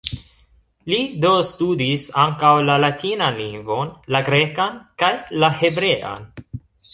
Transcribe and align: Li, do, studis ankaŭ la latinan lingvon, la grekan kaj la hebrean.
Li, 0.91 0.95
do, 1.25 1.33
studis 1.49 2.05
ankaŭ 2.23 2.53
la 2.69 2.77
latinan 2.85 3.37
lingvon, 3.43 3.93
la 4.17 4.23
grekan 4.31 4.81
kaj 5.05 5.13
la 5.45 5.51
hebrean. 5.61 6.27